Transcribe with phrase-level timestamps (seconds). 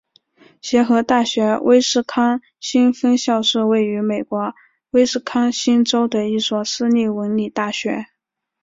[0.63, 4.55] 协和大学威斯康辛分校是位于美国
[4.89, 8.07] 威斯康辛州的一所私立文理大学。